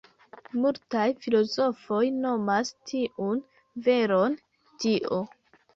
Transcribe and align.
Multaj 0.61 1.03
filozofoj 1.25 2.01
nomas 2.25 2.75
tiun 2.93 3.47
veron 3.91 4.41
“Dio”. 4.83 5.27